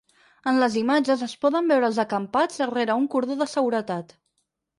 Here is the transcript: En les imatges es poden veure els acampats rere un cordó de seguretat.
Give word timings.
En 0.51 0.55
les 0.61 0.77
imatges 0.79 1.21
es 1.27 1.35
poden 1.45 1.69
veure 1.73 1.87
els 1.89 1.99
acampats 2.05 2.63
rere 2.73 2.97
un 3.03 3.07
cordó 3.17 3.39
de 3.45 3.49
seguretat. 3.53 4.19